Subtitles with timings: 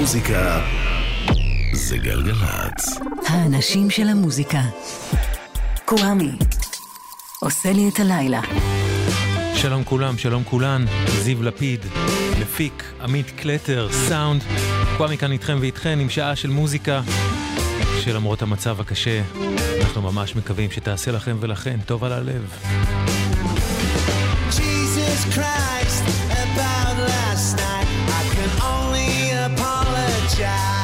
[0.00, 0.60] המוזיקה
[1.72, 2.98] זה גלגלצ.
[3.26, 4.60] האנשים של המוזיקה.
[5.84, 6.30] קוואמי.
[7.40, 8.40] עושה לי את הלילה.
[9.54, 10.84] שלום כולם, שלום כולן,
[11.22, 11.80] זיו לפיד,
[12.40, 14.42] מפיק, עמית קלטר, סאונד.
[14.96, 17.00] קוואמי כאן איתכם ואיתכן עם שעה של מוזיקה,
[18.00, 19.22] שלמרות המצב הקשה,
[19.80, 22.52] אנחנו ממש מקווים שתעשה לכם ולכן טוב על הלב.
[24.50, 26.39] Jesus Christ,
[30.40, 30.79] shine.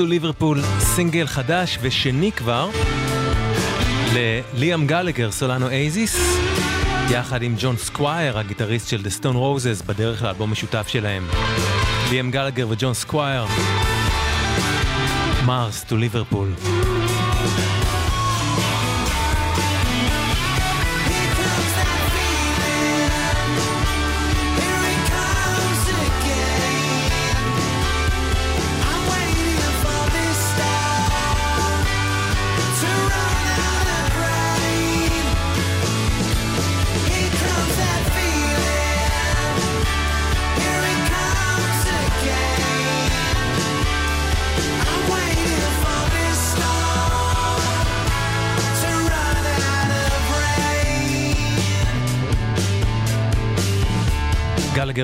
[0.00, 2.70] to Liverpool, סינגל חדש ושני כבר
[4.14, 6.38] לליאם גלאגר, סולן אואזיס.
[7.10, 11.28] יחד עם ג'ון סקווייר, הגיטריסט של The Stone Roses, בדרך לאלבום משותף שלהם.
[12.10, 13.44] ליאם גלאגר וג'ון סקווייר,
[15.46, 16.48] Mars to Liverpool.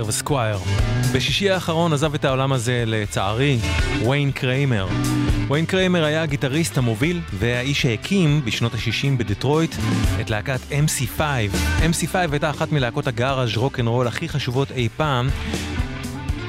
[0.06, 0.58] וסקווייר.
[1.14, 3.58] בשישי האחרון עזב את העולם הזה, לצערי,
[4.08, 4.86] ויין קריימר.
[5.48, 9.74] ויין קריימר היה הגיטריסט המוביל והאיש שהקים בשנות ה-60 בדטרויט
[10.20, 11.20] את להקת MC5.
[11.82, 15.28] MC5 הייתה אחת מלהקות הגאראז' רוקנרול הכי חשובות אי פעם,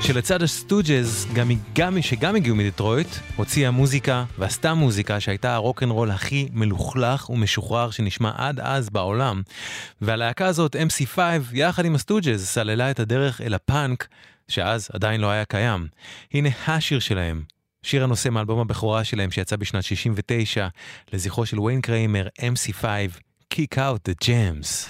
[0.01, 7.29] שלצד הסטוג'ז, גם, גם, שגם הגיעו מדטרויט, הוציאה מוזיקה ועשתה מוזיקה שהייתה הרוקנרול הכי מלוכלך
[7.29, 9.41] ומשוחרר שנשמע עד אז בעולם.
[10.01, 11.19] והלהקה הזאת, MC5,
[11.53, 14.07] יחד עם הסטוג'ז, סללה את הדרך אל הפאנק,
[14.47, 15.87] שאז עדיין לא היה קיים.
[16.33, 17.43] הנה השיר שלהם,
[17.83, 20.67] שיר הנושא מאלבום הבכורה שלהם שיצא בשנת 69,
[21.13, 22.83] לזכרו של ויין קריימר, MC5,
[23.53, 24.89] Kick Out the Jams.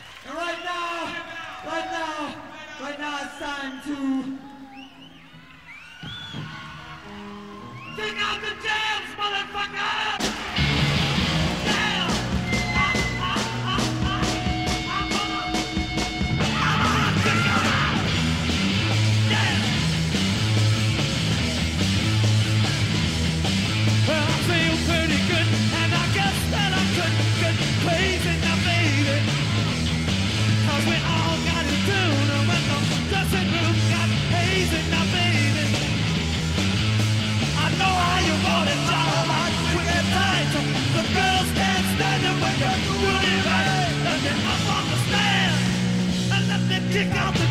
[46.98, 47.47] Kick out the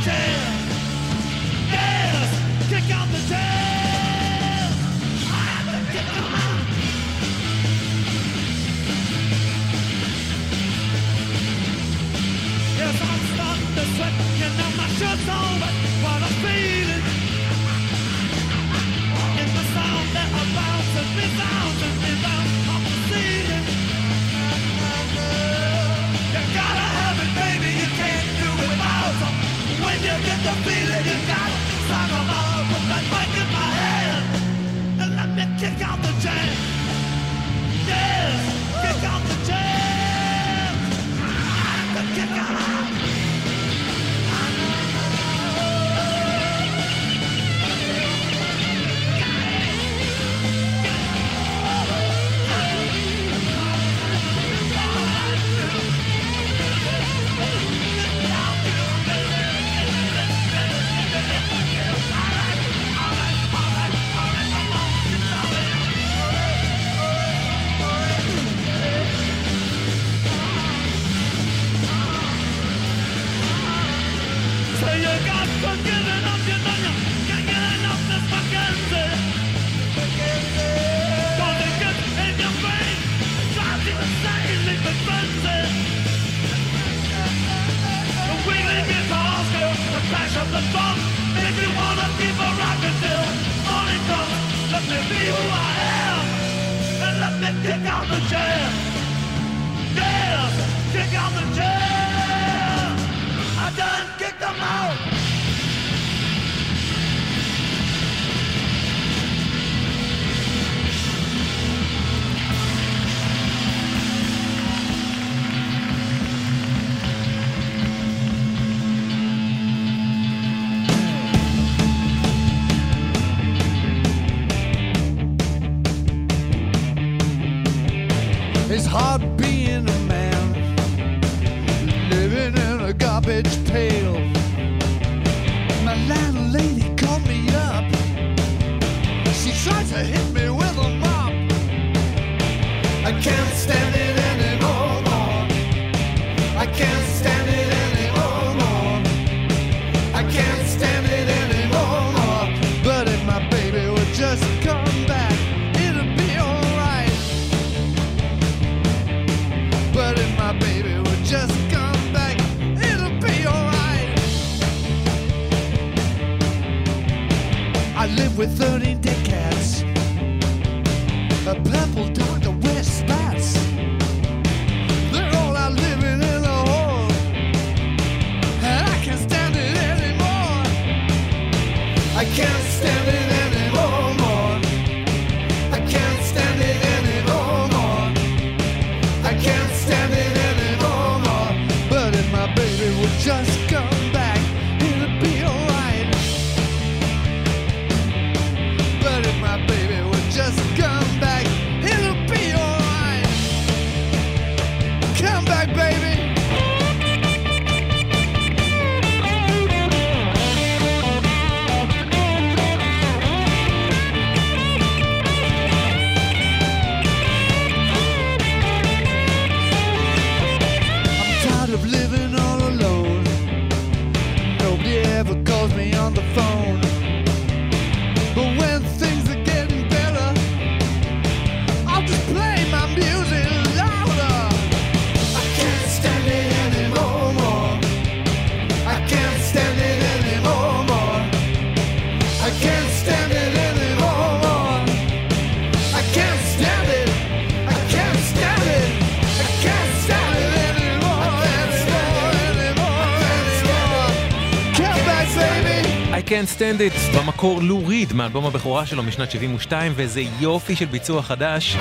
[256.56, 261.76] Stand It, במקור לו ריד, מאלבום הבכורה שלו משנת 72, וזה יופי של ביצוע חדש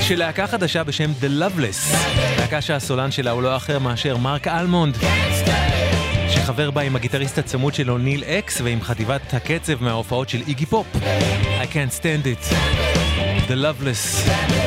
[0.00, 1.96] של להקה חדשה בשם The Loveless,
[2.38, 4.98] להקה שהסולן שלה הוא לא אחר מאשר מרק אלמונד,
[6.28, 10.86] שחבר בה עם הגיטריסט הצמוד שלו ניל אקס ועם חטיבת הקצב מההופעות של איגי פופ.
[11.62, 12.54] I can't stand it,
[13.48, 14.57] The Loveless.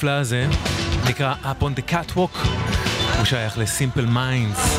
[0.00, 0.46] המופלא הזה
[1.08, 2.46] נקרא Up on the Catwalk,
[3.16, 4.76] הוא שייך לסימפל מיינדס.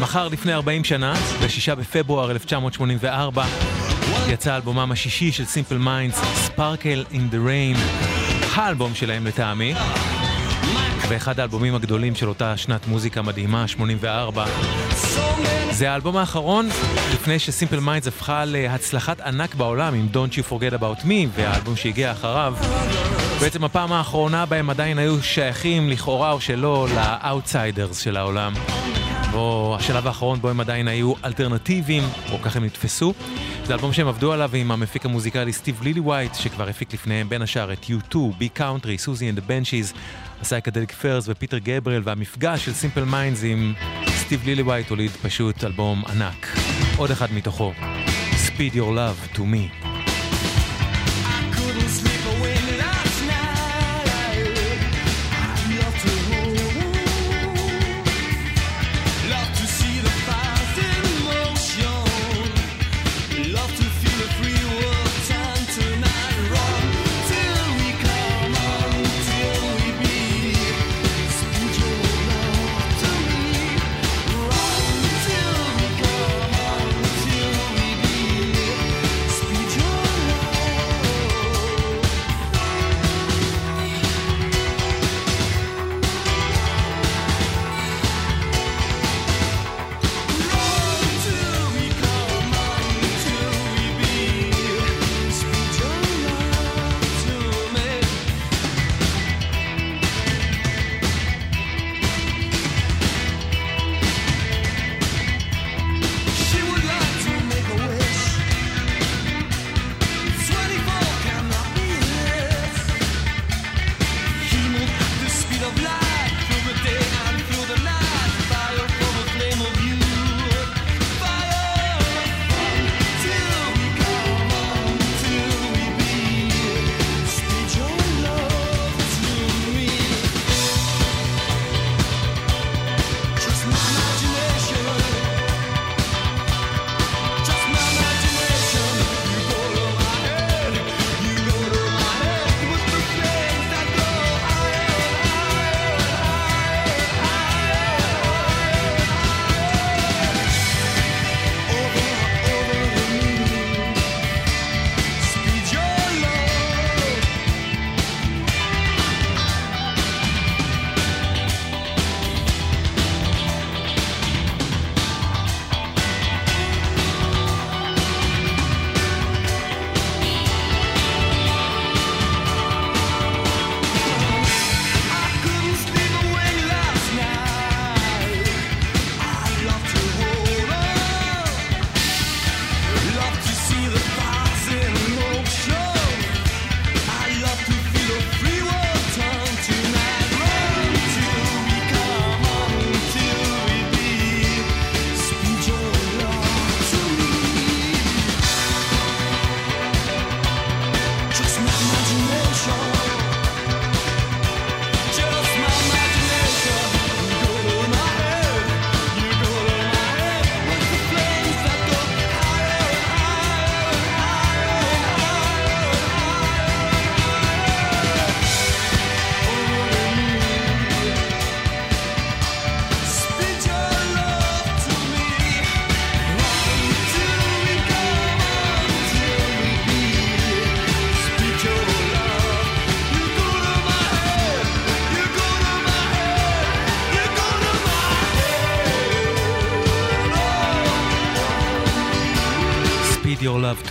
[0.00, 3.44] מחר לפני 40 שנה, ב-6 בפברואר 1984,
[4.28, 7.78] יצא אלבומם השישי של סימפל מיינדס, Sparkle in the Rain,
[8.54, 9.74] האלבום שלהם לטעמי,
[11.08, 14.46] ואחד האלבומים הגדולים של אותה שנת מוזיקה מדהימה, 84.
[15.70, 16.68] זה האלבום האחרון
[17.14, 22.12] לפני שסימפל מיינדס הפכה להצלחת ענק בעולם עם Don't You Forget About Me והאלבום שהגיע
[22.12, 22.54] אחריו.
[23.40, 28.52] בעצם הפעם האחרונה בהם עדיין היו שייכים לכאורה או שלא ל outsiders של העולם.
[29.32, 32.02] או השלב האחרון בו הם עדיין היו אלטרנטיביים,
[32.32, 33.14] או כך הם נתפסו.
[33.64, 37.42] זה אלבום שהם עבדו עליו עם המפיק המוזיקלי סטיב לילי ווייט, שכבר הפיק לפניהם בין
[37.42, 39.92] השאר את U2, ביג קאנטרי, סוזי אנד הבנשיז,
[40.40, 43.74] הסייקדליק פרז ופיטר גבריאל, והמפגש של סימפל מיינדס עם
[44.08, 46.56] סטיב לילי ווייט הוליד פשוט אלבום ענק.
[46.96, 47.72] עוד אחד מתוכו,
[48.46, 49.85] Speed Your Love to Me.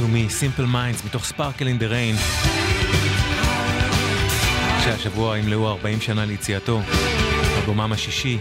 [0.06, 2.40] To Me, Simple Minds, מתוך Sparkle in the Rain.
[4.84, 6.82] שהשבוע ימלאו 40 שנה ליציאתו,
[7.58, 8.38] אלבומם השישי.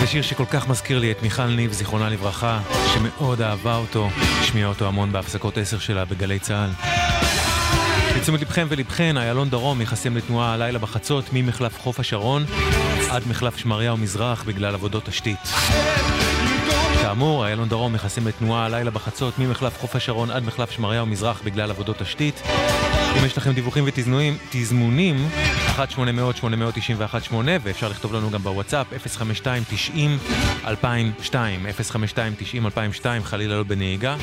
[0.00, 2.60] זה שיר שכל כך מזכיר לי את מיכל ניב, זיכרונה לברכה,
[2.94, 4.08] שמאוד אהבה אותו,
[4.40, 6.70] השמיעה אותו המון בהפסקות עשר שלה בגלי צה"ל.
[8.16, 12.44] לתשומת לבכם ולבכן, איילון דרום ייחסם לתנועה הלילה בחצות ממחלף חוף השרון
[13.10, 15.38] עד מחלף שמריהו מזרח בגלל עבודות תשתית.
[17.02, 21.70] כאמור, איילון דרום מכסים לתנועה הלילה בחצות ממחלף חוף השרון עד מחלף שמריהו מזרח בגלל
[21.70, 22.42] עבודות תשתית.
[23.18, 25.28] אם יש לכם דיווחים ותזמונים, תזמונים,
[25.76, 28.86] 1-800-891-8 ואפשר לכתוב לנו גם בוואטסאפ
[30.66, 30.66] 052-90-2002,
[31.32, 34.16] 052-90-2002, חלילה לא בנהיגה.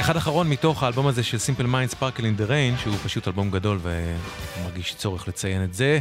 [0.00, 3.50] אחד אחרון מתוך האלבום הזה של Simple Minds Sparkle in the Rain, שהוא פשוט אלבום
[3.50, 5.98] גדול ומרגיש צורך לציין את זה.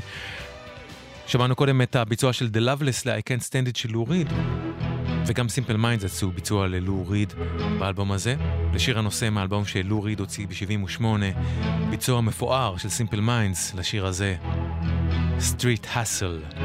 [1.31, 4.33] שמענו קודם את הביצוע של The Loveless ל-I Can't Stand It של לו ריד,
[5.27, 7.33] וגם Simple Minds עשו ביצוע ללו ריד
[7.79, 8.35] באלבום הזה.
[8.73, 11.03] לשיר הנושא מהאלבום שלו ריד הוציא ב-78,
[11.89, 14.35] ביצוע מפואר של Simple Minds לשיר הזה,
[15.39, 16.55] Street Hustle.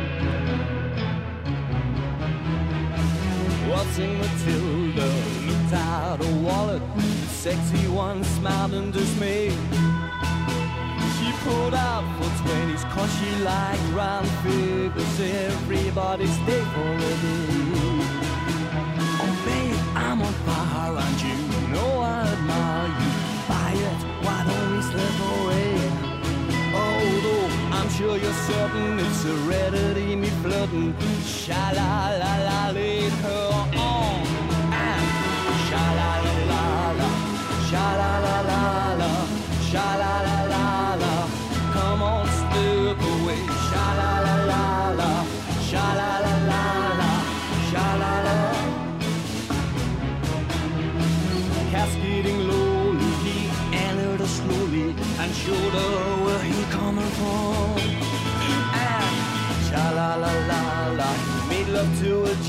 [3.69, 5.11] Waltzing Matilda
[5.49, 6.83] looked out a wallet.
[7.45, 9.96] Sexy one smiled in dismay.
[11.47, 15.21] Pulled out for twenties cause she liked round figures.
[15.21, 17.47] Everybody stay for a day.
[19.23, 21.37] Oh babe, I'm on fire and you
[21.73, 23.11] know I admire you.
[23.51, 25.73] Buy it, why don't we slip away?
[26.83, 30.95] Although I'm sure you're certain it's heredity me flirting.
[31.23, 33.47] Sha la la la, lead her
[33.79, 34.27] on.
[34.87, 35.07] And
[35.69, 36.11] sha la
[40.25, 40.36] la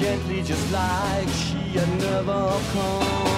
[0.07, 3.36] gently, just like she had never come.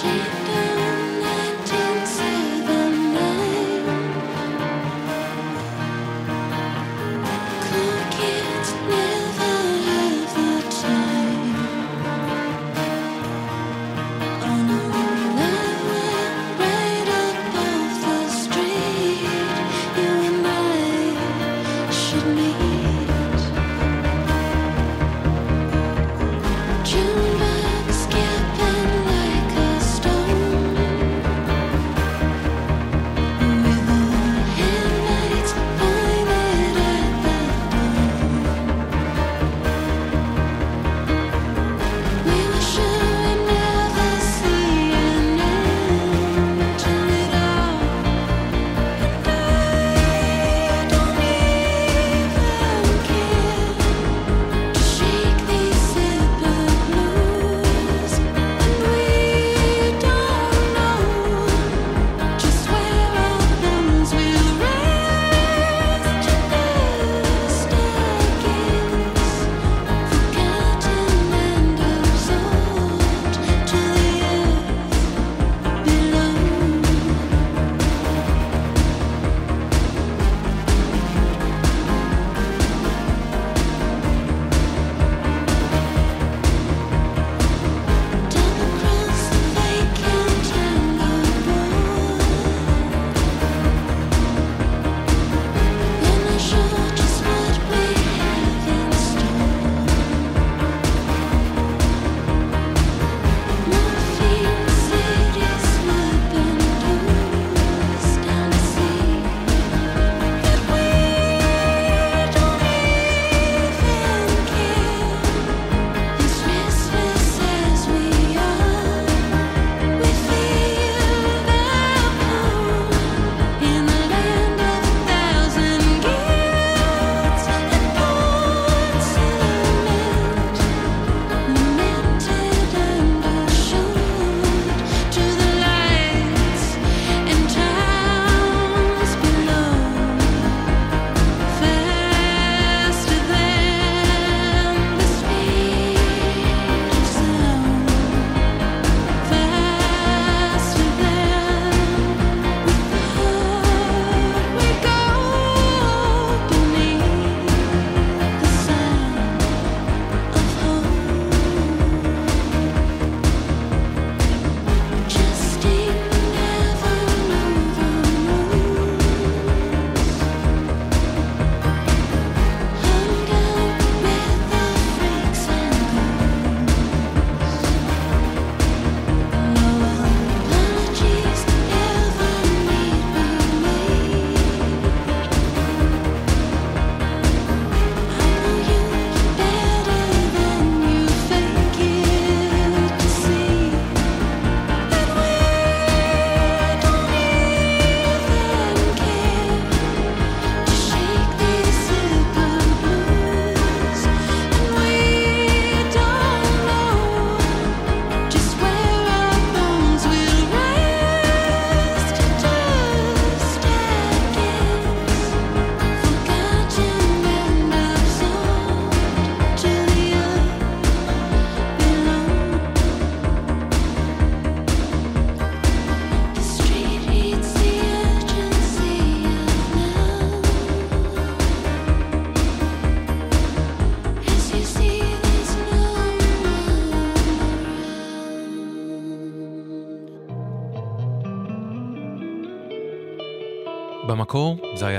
[0.00, 0.37] shit.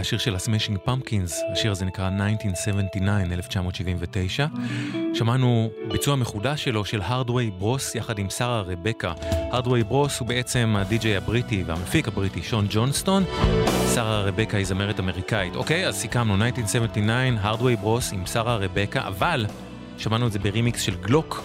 [0.09, 4.45] השיר של הסמאשינג פמפקינס, השיר הזה נקרא 1979, 1979.
[5.13, 9.13] שמענו ביצוע מחודש שלו של הרדווי ברוס יחד עם שרה רבקה.
[9.51, 13.23] הרדווי ברוס הוא בעצם הדי-ג'יי הבריטי והמפיק הבריטי שון ג'ונסטון.
[13.95, 15.55] שרה רבקה היא זמרת אמריקאית.
[15.55, 19.45] אוקיי, אז סיכמנו 1979, הרדווי ברוס עם שרה רבקה, אבל...
[19.99, 21.43] שמענו את זה ברימיקס של גלוק,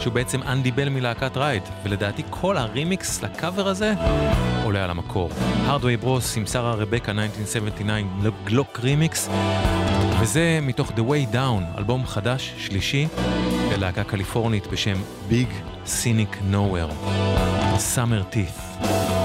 [0.00, 3.94] שהוא בעצם אנדי בל מלהקת רייד, ולדעתי כל הרימיקס לקאבר הזה
[4.64, 5.30] עולה על המקור.
[5.66, 9.28] Hardway Bros עם שרה רבקה 1979 לגלוק רימיקס,
[10.20, 13.08] וזה מתוך The Way Down, אלבום חדש, שלישי,
[13.72, 14.96] ללהקה קליפורנית בשם
[15.30, 15.48] Big
[15.86, 17.08] Cynic Nowhere,
[17.94, 19.15] Summer Teeth.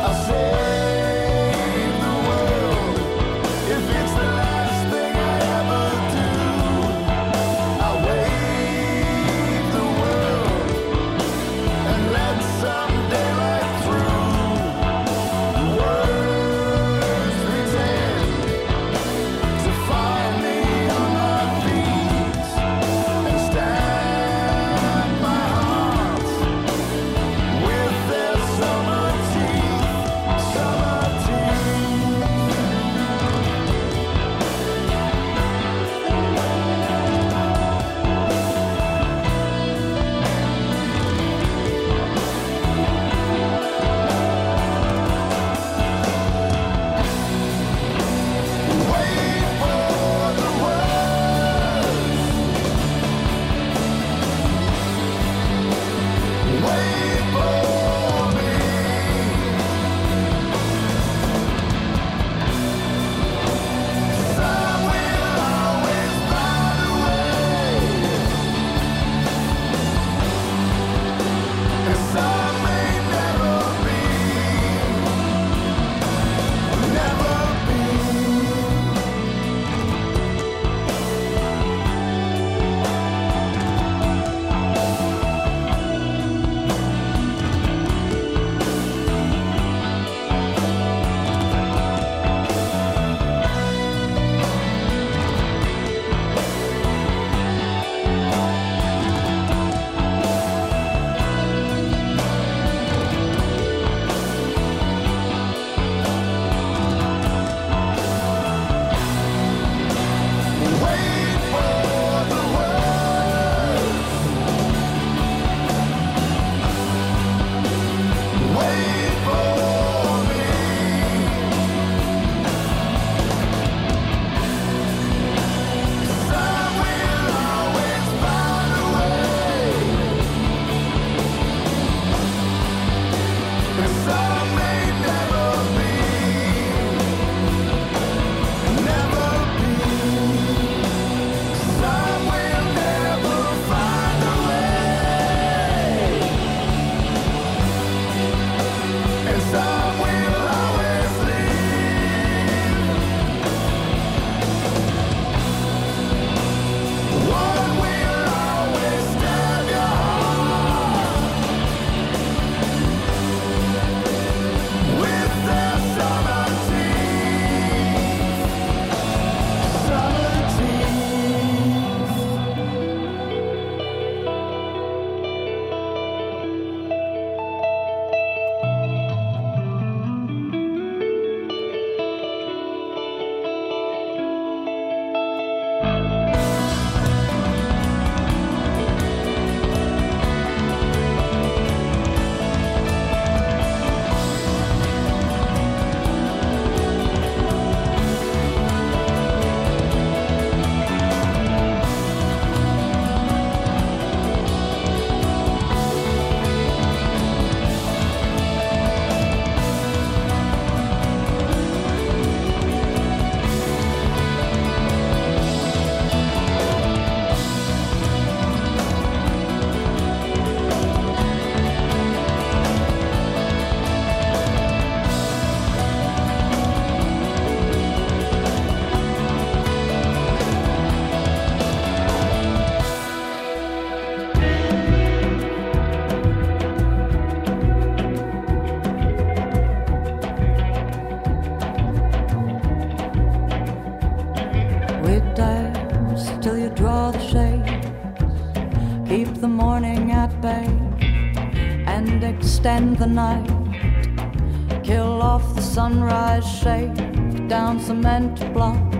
[258.36, 258.91] To blanc.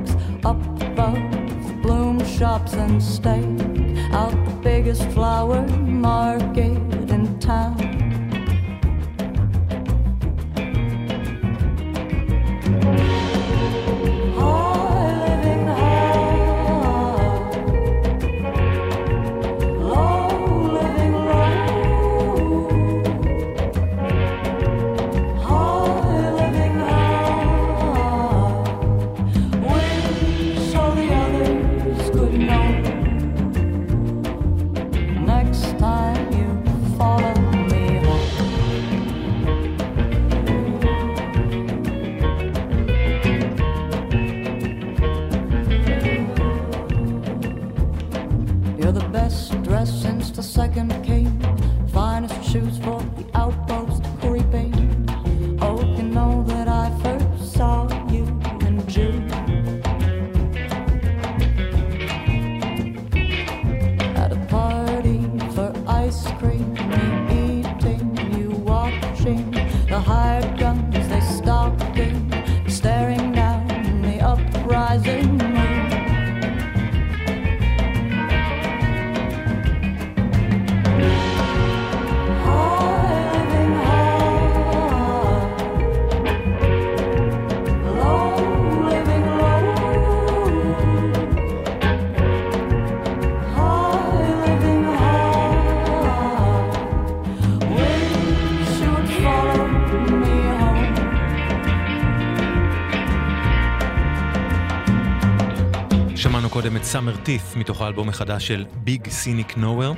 [107.26, 109.94] Teeth מתוך האלבום החדש של ביג סיניק נוואר.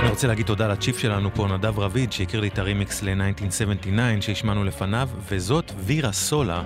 [0.00, 4.64] אני רוצה להגיד תודה לצ'יפ שלנו פה, נדב רביד, שהכיר לי את הרימיקס ל-1979 שהשמענו
[4.64, 6.62] לפניו, וזאת וירה סולה.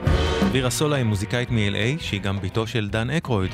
[0.52, 3.50] וירה סולה היא מוזיקאית מ-LA, שהיא גם בתו של דן אקרויד,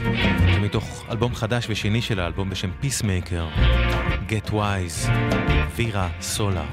[0.57, 3.61] ומתוך אלבום חדש ושני של האלבום בשם Peacemaker,
[4.29, 5.11] Get Wise,
[5.77, 6.65] וירה סולה.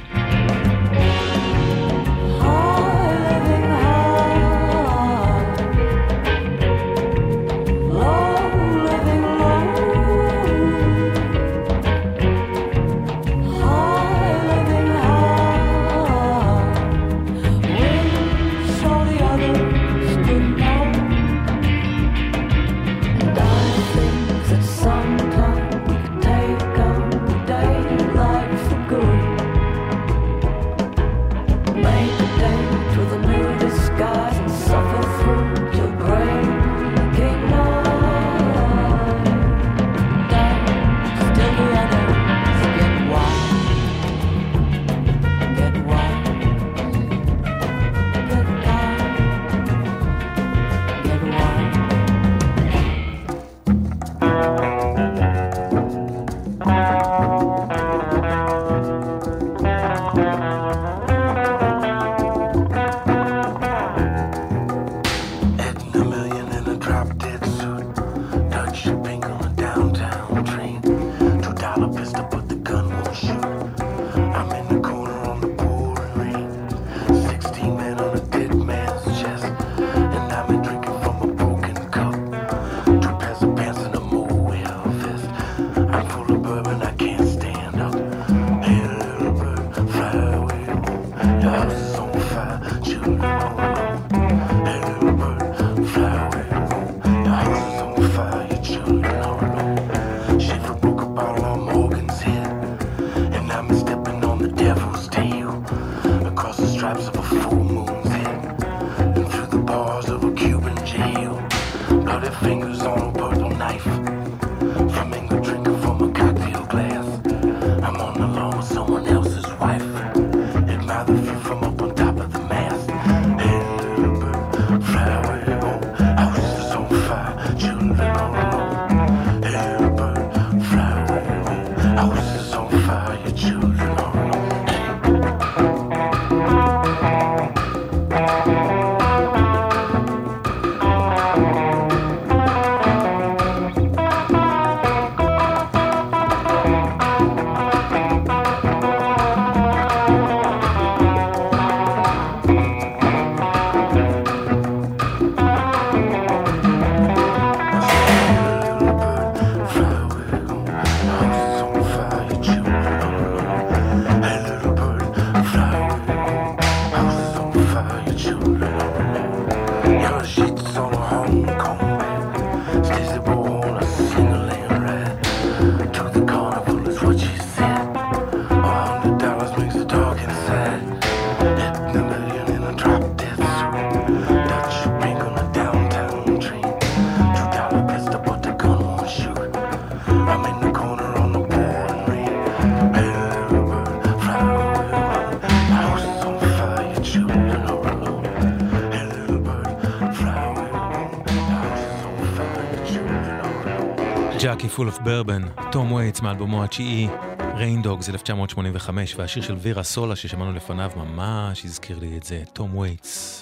[204.75, 207.07] Full of Bourbon, תום וייטס מאלבומו התשיעי,
[207.55, 212.77] Rain Dogs 1985, והשיר של וירה סולה ששמענו לפניו ממש הזכיר לי את זה, תום
[212.77, 213.34] וייטס.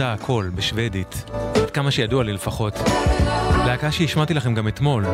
[0.00, 1.24] רוצה הכל בשוודית,
[1.54, 2.74] עד כמה שידוע לי לפחות.
[3.66, 5.04] להקה שהשמעתי לכם גם אתמול,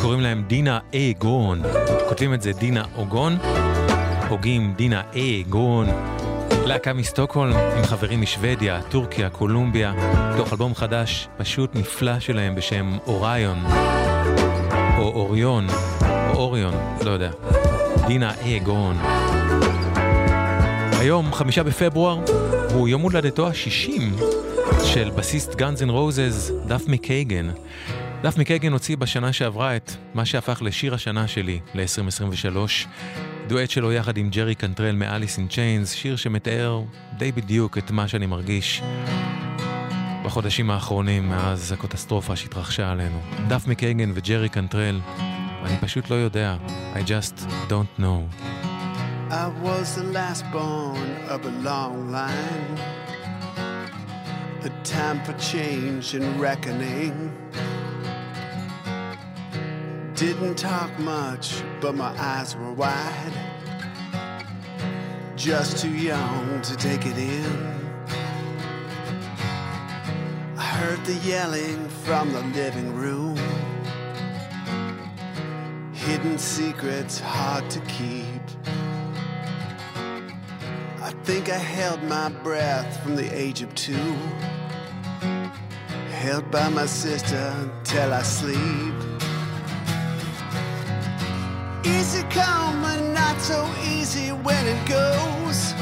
[0.00, 1.62] קוראים להם דינה אה גון.
[2.08, 3.38] כותבים את זה דינה אוגון,
[4.28, 5.86] הוגים דינה אה גון.
[6.66, 9.92] להקה מסטוקהולם עם חברים משוודיה, טורקיה, קולומביה,
[10.36, 13.58] תוך אלבום חדש פשוט נפלא שלהם בשם אוריון,
[14.98, 15.66] או אוריון,
[16.02, 16.74] או אוריון,
[17.04, 17.30] לא יודע.
[18.06, 18.96] דינה אה גון.
[21.00, 22.18] היום, חמישה בפברואר,
[22.74, 24.12] הוא יום הולדתו השישים
[24.80, 27.50] של בסיסט גאנז אנד רוזז, דף מקייגן.
[28.22, 32.56] דף מקייגן הוציא בשנה שעברה את מה שהפך לשיר השנה שלי ל-2023,
[33.46, 36.82] דואט שלו יחד עם ג'רי קנטרל מאליס אין צ'יינס, שיר שמתאר
[37.18, 38.82] די בדיוק את מה שאני מרגיש
[40.24, 43.20] בחודשים האחרונים מאז הקטסטרופה שהתרחשה עלינו.
[43.48, 45.00] דף מקייגן וג'רי קנטרל,
[45.64, 46.56] אני פשוט לא יודע,
[46.94, 48.46] I just don't know.
[49.30, 53.01] I was the last born of a long line.
[54.64, 57.36] A time for change and reckoning.
[60.14, 63.32] Didn't talk much, but my eyes were wide.
[65.34, 68.02] Just too young to take it in.
[70.56, 73.36] I heard the yelling from the living room.
[75.92, 78.31] Hidden secrets hard to keep.
[81.24, 84.16] Think I held my breath from the age of two.
[86.10, 88.94] Held by my sister till I sleep.
[91.84, 95.72] Easy come and not so easy when it goes.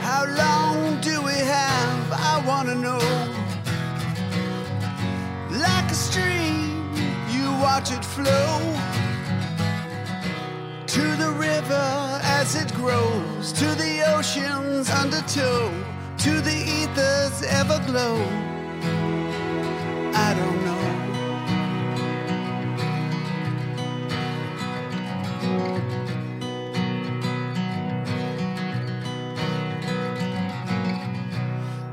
[0.00, 2.12] How long do we have?
[2.12, 3.04] I wanna know.
[5.50, 6.90] Like a stream,
[7.30, 8.58] you watch it flow
[10.86, 12.17] to the river
[12.48, 15.70] as it grows, to the ocean's undertow,
[16.16, 18.16] to the ether's everglow.
[20.14, 20.84] I don't know.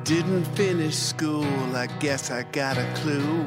[0.06, 3.46] Didn't finish school, I guess I got a clue.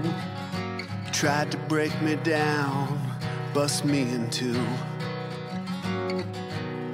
[1.13, 3.01] Tried to break me down,
[3.55, 4.63] bust me in two.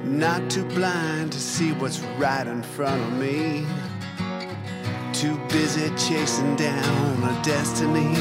[0.05, 3.65] Not too blind to see what's right in front of me.
[5.13, 8.11] Too busy chasing down a destiny.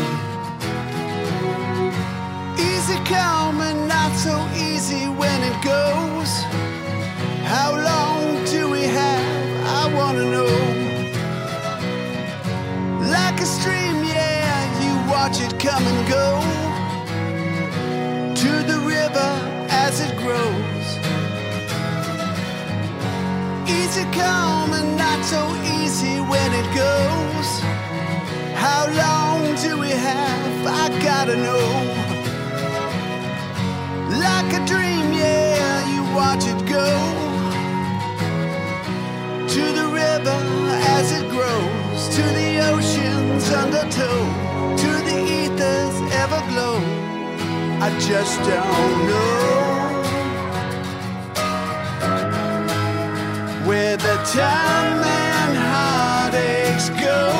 [2.59, 6.31] Easy come and not so easy when it goes.
[7.53, 9.67] How long do we have?
[9.67, 10.55] I wanna know.
[13.11, 16.41] Like a stream, yeah, you watch it come and go.
[18.43, 19.31] To the river
[19.69, 20.74] as it grows.
[23.67, 25.41] Easy come and not so
[25.81, 27.49] easy when it goes.
[28.55, 30.67] How long do we have?
[30.67, 31.67] I gotta know.
[34.21, 36.89] Like a dream, yeah, you watch it go.
[39.55, 40.41] To the river
[40.99, 44.19] as it grows, to the ocean's undertow,
[44.77, 46.81] to the ether's everglow.
[47.81, 49.74] I just don't know.
[53.67, 57.31] Where the time and heartaches go,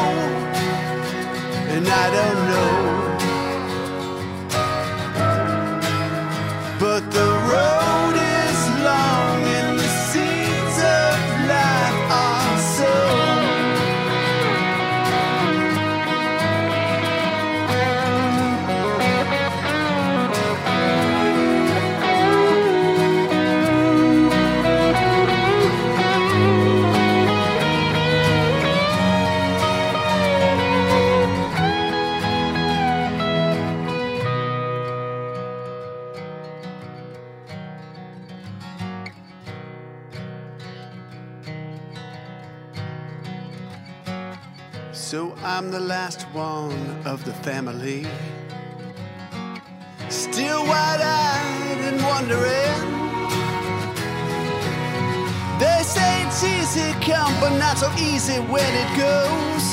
[1.75, 2.84] and I don't know.
[45.57, 48.05] I'm the last one of the family.
[50.09, 52.81] Still wide eyed and wondering.
[55.61, 59.65] They say it's easy come, but not so easy when it goes.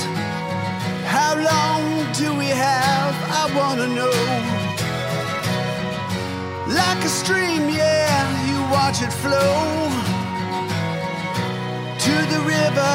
[1.16, 3.14] How long do we have?
[3.42, 4.18] I wanna know.
[6.80, 9.90] Like a stream, yeah, you watch it flow
[12.06, 12.94] to the river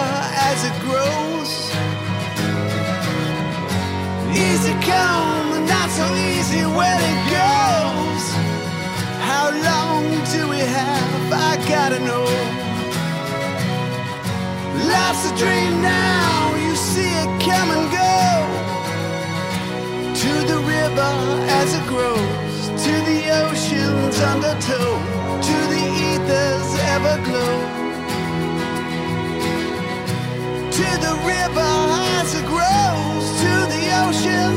[0.48, 0.95] as it grows.
[4.86, 8.24] Come, and not so easy when it goes.
[9.28, 11.32] How long do we have?
[11.48, 12.26] I gotta know.
[14.92, 18.16] Life's a dream now, you see it come and go.
[20.22, 21.14] To the river
[21.60, 24.90] as it grows, to the ocean's undertow,
[25.48, 27.56] to the ether's everglow.
[30.78, 31.72] To the river
[32.20, 34.55] as it grows, to the ocean's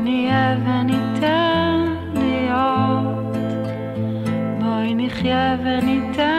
[0.00, 3.36] בואי נהיה וניתן להיות,
[4.60, 6.29] בואי נחיה וניתן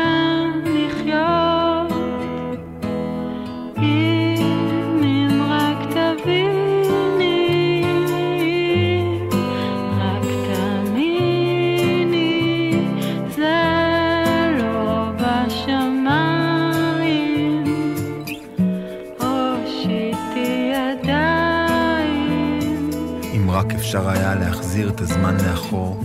[23.91, 25.99] אפשר היה להחזיר את הזמן לאחור,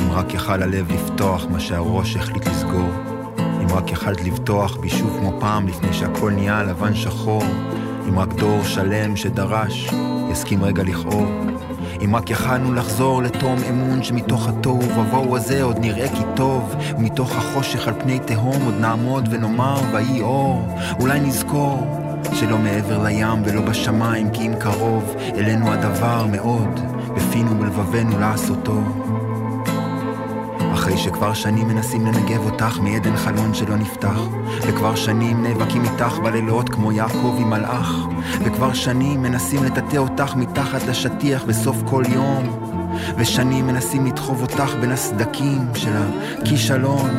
[0.00, 2.90] אם רק יכל הלב לפתוח מה שהראש החליט לסגור,
[3.38, 7.42] אם רק יכלת לבטוח בי שוב כמו פעם לפני שהכל נהיה לבן שחור,
[8.08, 9.90] אם רק דור שלם שדרש
[10.30, 11.30] יסכים רגע לכאוב,
[12.04, 17.36] אם רק יכלנו לחזור לתום אמון שמתוך התוהו ובוהו הזה עוד נראה כי טוב, ומתוך
[17.36, 22.02] החושך על פני תהום עוד נעמוד ונאמר ויהי אור, אולי נזכור
[22.34, 28.82] שלא מעבר לים ולא בשמיים כי אם קרוב אלינו הדבר מאוד, בפינו ובלבבנו לעשותו.
[30.72, 34.18] אחרי שכבר שנים מנסים לנגב אותך מעדן חלון שלא נפתח
[34.62, 37.94] וכבר שנים נאבקים איתך בלילות כמו יעקב עם מלאך
[38.44, 42.70] וכבר שנים מנסים לטאטא אותך מתחת לשטיח בסוף כל יום
[43.16, 45.92] ושנים מנסים לדחוב אותך בין הסדקים של
[46.42, 47.10] הכישלון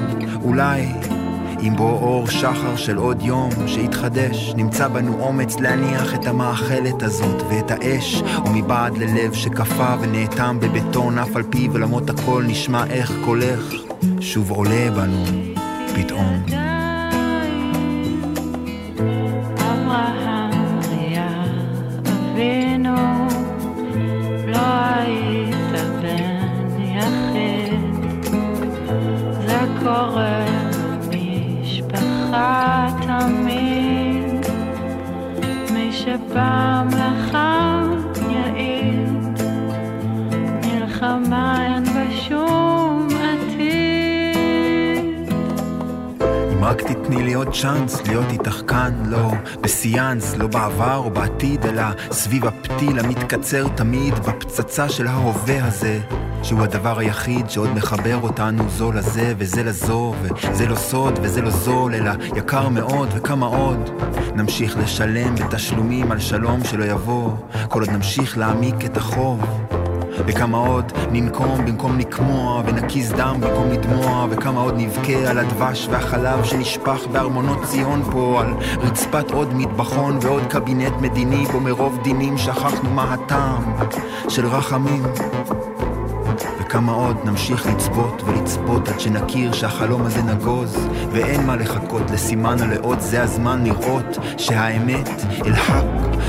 [0.44, 0.94] אולי
[1.68, 7.42] אם בוא אור שחר של עוד יום שיתחדש, נמצא בנו אומץ להניח את המאכלת הזאת
[7.50, 13.74] ואת האש, ומבעד ללב שקפא ונאטם בבטון אף על פי ולמרות הכל נשמע איך קולך
[14.20, 15.26] שוב עולה בנו
[15.96, 16.77] פתאום.
[47.38, 49.32] עוד צ'אנס להיות איתך כאן, לא
[49.62, 56.00] בסיאנס, לא בעבר או בעתיד, אלא סביב הפתיל המתקצר תמיד בפצצה של ההווה הזה.
[56.44, 61.50] שהוא הדבר היחיד שעוד מחבר אותנו זו לזה וזה לזו וזה לא סוד וזה לא
[61.50, 63.90] זול אלא יקר מאוד וכמה עוד
[64.36, 67.32] נמשיך לשלם בתשלומים על שלום שלא יבוא
[67.70, 69.67] כל עוד נמשיך להעמיק את החוב
[70.26, 76.44] וכמה עוד ננקום במקום לקמוע ונקיז דם במקום לדמוע וכמה עוד נבכה על הדבש והחלב
[76.44, 82.90] שנשפך בארמונות ציון פה על רצפת עוד מטבחון ועוד קבינט מדיני בו מרוב דינים שכחנו
[82.90, 83.64] מה הטעם
[84.30, 85.04] של רחמים
[86.62, 92.68] וכמה עוד נמשיך לצפות ולצפות עד שנכיר שהחלום הזה נגוז ואין מה לחכות לסימן או
[92.68, 95.10] לאות זה הזמן לראות שהאמת
[95.46, 95.84] אל-חק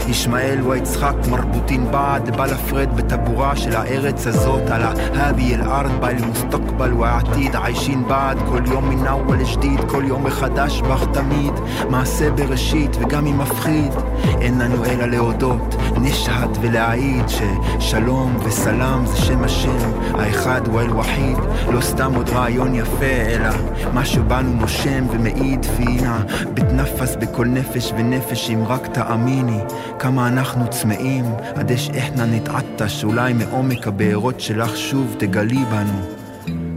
[0.08, 4.82] ישמעאל ויצחק מרבוטין בעד בא לפרד בטבורה של הארץ הזאת על
[5.14, 10.80] ההבי אל-ארד בה אל-מוסתקבל והעתיד עיישין בעד כל יום מן אוול ג'דיד כל יום מחדש
[10.80, 11.52] בך תמיד
[11.90, 13.92] מעשה בראשית וגם אם מפחיד
[14.40, 21.38] אין לנו אלא להודות נשהד ולהעיד ששלום וסלם זה שם השם האחד הוא אל-וחיד
[21.72, 23.50] לא סתם עוד רעיון יפה אלא
[23.94, 26.24] משהו בנו נושם ומעיד פינה
[26.54, 29.58] בתנפס בכל נפש ונפש אם רק תאמיני
[29.98, 31.24] כמה אנחנו צמאים
[31.54, 36.18] עד אש איחנה נתעטה שאולי מעומק הבארות שלך שוב תגלי בנו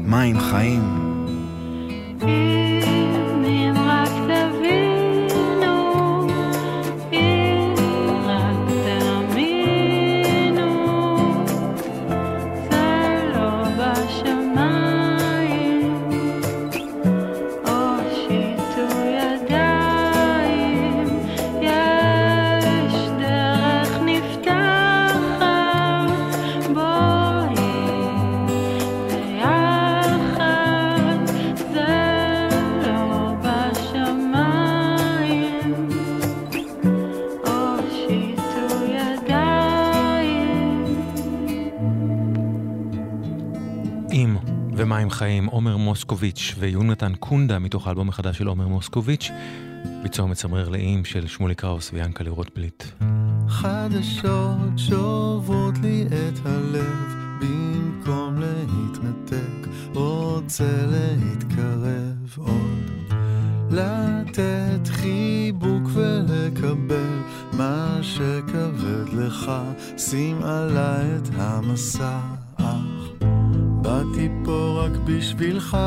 [0.06, 1.12] מים חיים.
[2.22, 3.21] אם
[45.12, 49.32] חיים, עומר מוסקוביץ' ויונתן קונדה מתוך האלבום החדש של עומר מוסקוביץ',
[50.04, 52.84] ביצוע מצמרר לאיים של שמולי קראוס ויאנקלה רוטבליט.
[53.48, 62.92] חדשות שוברות לי את הלב במקום להתנתק רוצה להתקרב עוד
[63.72, 67.20] לתת חיבוק ולקבל
[67.54, 69.52] מה שכבד לך
[69.98, 72.20] שים עליי את המסע
[73.82, 75.78] באתי פה רק בשבילך.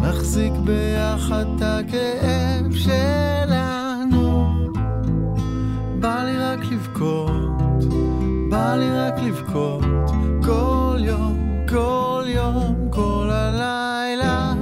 [0.00, 4.50] נחזיק ביחד את הכאב שלנו.
[6.00, 7.84] בא לי רק לבכות,
[8.50, 9.84] בא לי רק לבכות.
[10.44, 14.52] כל יום, כל יום, כל הלילה.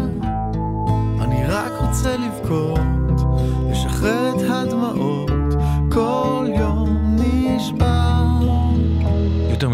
[1.21, 2.81] אני רק רוצה לבכות,
[3.71, 5.31] לשחרר את הדמעות.
[5.93, 8.02] כל יום נשבר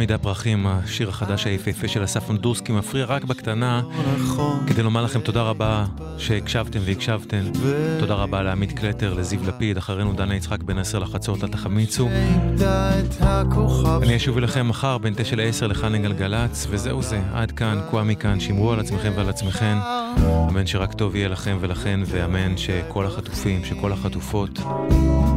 [0.01, 3.83] יותר מדי פרחים, השיר החדש היפהפה של אסף נדורסקי מפריע רק בקטנה
[4.67, 5.85] כדי לומר לכם תודה רבה
[6.19, 7.43] שהקשבתם והקשבתם.
[7.99, 12.09] תודה רבה לעמית קלטר, לזיו לפיד, אחרינו דנה יצחק בן עשר לחצות, אל תחמיצו.
[14.03, 18.41] אני אשוב אליכם מחר בין תשע לעשר לכאן גלגלצ, וזהו זה, עד כאן, קוואמי כאן,
[18.41, 19.79] שמרו על עצמכם ועל עצמכם.
[20.49, 24.59] אמן שרק טוב יהיה לכם ולכן, ואמן שכל החטופים, שכל החטופות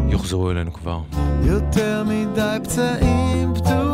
[0.09, 0.99] יוחזרו אלינו כבר.
[1.43, 3.90] יותר מדי פצעים פתוחים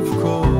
[0.00, 0.57] בא לי